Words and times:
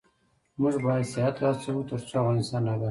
موږ 0.59 0.75
باید 0.85 1.09
سیاحت 1.11 1.35
هڅوو، 1.45 1.87
ترڅو 1.89 2.13
افغانستان 2.21 2.63
اباد 2.65 2.77
شي. 2.77 2.79